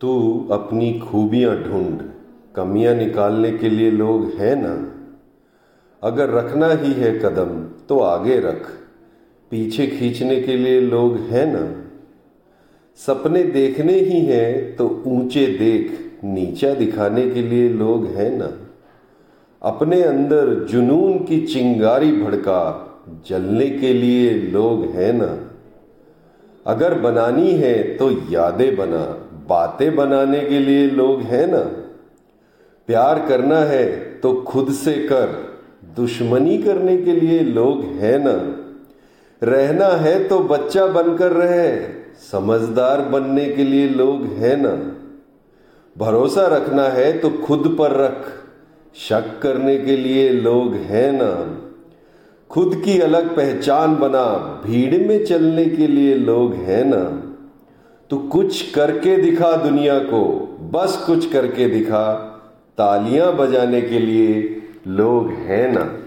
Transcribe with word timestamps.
तू 0.00 0.48
अपनी 0.52 0.92
खूबियाँ 0.92 1.62
ढूंढ। 1.62 2.00
कमियाँ 2.56 2.94
निकालने 2.94 3.52
के 3.52 3.68
लिए 3.68 3.90
लोग 3.90 4.24
हैं 4.24 4.56
ना? 4.56 4.92
अगर 6.02 6.30
रखना 6.30 6.72
ही 6.72 6.92
है 6.92 7.18
कदम 7.18 7.64
तो 7.86 7.98
आगे 7.98 8.40
रख। 8.40 8.66
पीछे 9.50 9.86
खींचने 9.86 10.40
के 10.40 10.56
लिए 10.56 10.80
लोग 10.80 11.16
हैं 11.16 11.52
ना? 11.52 11.90
सपने 12.96 13.42
देखने 13.42 13.92
ही 13.92 14.20
हैं 14.20 14.76
तो 14.76 15.02
ऊँचे 15.06 15.46
देख। 15.46 16.14
नीचा 16.24 16.74
दिखाने 16.74 17.30
के 17.30 17.42
लिए 17.42 17.68
लोग 17.68 18.06
हैं 18.06 18.38
ना? 18.38 18.52
अपने 19.62 20.02
अंदर 20.02 20.54
जुनून 20.54 21.18
की 21.18 21.46
चिंगारी 21.46 22.12
भड़का। 22.12 22.82
जलने 23.28 23.70
के 23.70 23.92
लिए 23.92 24.32
लोग 24.34 24.84
हैं 24.84 25.12
ना? 25.12 25.50
अगर 26.66 26.98
बनानी 26.98 27.50
है 27.50 27.82
तो 27.82 28.10
यादें 28.10 28.76
बना। 28.76 29.22
बातें 29.46 29.94
बनाने 29.96 30.40
के 30.40 30.58
लिए 30.58 30.86
लोग 30.90 31.20
हैं 31.22 31.46
ना। 31.46 31.60
प्यार 32.88 33.18
करना 33.28 33.58
है 33.58 33.86
तो 34.20 34.32
खुद 34.42 34.72
से 34.72 34.92
कर, 34.92 35.26
दुश्मनी 35.96 36.56
करने 36.58 36.96
के 36.96 37.12
लिए 37.12 37.40
लोग 37.40 37.82
हैं 38.00 38.18
ना। 38.18 38.34
रहना 39.42 39.86
है 39.86 40.22
तो 40.28 40.38
बच्चा 40.38 40.86
बनकर 40.86 41.32
रहे, 41.32 41.70
समझदार 42.22 43.00
बनने 43.00 43.44
के 43.46 43.64
लिए 43.64 43.88
लोग 43.88 44.24
हैं 44.38 44.56
ना। 44.56 44.74
भरोसा 45.96 46.46
रखना 46.46 46.82
है 46.82 47.12
तो 47.18 47.30
खुद 47.44 47.74
पर 47.78 47.96
रख, 47.96 48.26
शक 48.96 49.38
करने 49.42 49.76
के 49.78 49.96
लिए 49.96 50.28
लोग 50.30 50.74
हैं 50.74 51.10
ना। 51.12 51.30
खुद 52.50 52.80
की 52.84 52.98
अलग 53.00 53.34
पहचान 53.36 53.96
बना, 53.96 54.24
भीड़ 54.66 55.06
में 55.08 55.24
चलने 55.24 55.64
के 55.64 55.86
लिए 55.86 56.14
लोग 56.14 56.54
हैं 56.54 56.84
ना। 56.84 57.25
तू 58.10 58.18
कुछ 58.18 58.70
करके 58.70 59.16
दिखा 59.16 59.56
दुनिया 59.56 59.98
को, 59.98 60.24
बस 60.72 61.04
कुछ 61.06 61.32
करके 61.32 61.68
दिखा। 61.68 62.14
तालियाँ 62.78 63.36
बजाने 63.36 63.80
के 63.80 63.98
लिए 63.98 64.62
लोग 64.86 65.30
हैं 65.30 65.72
ना। 65.72 66.05